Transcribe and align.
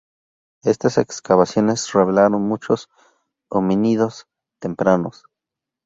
Estas 0.63 0.97
excavaciones 0.97 1.93
revelaron 1.93 2.41
muchos 2.41 2.89
homínidos 3.51 4.25
tempranos. 4.59 5.25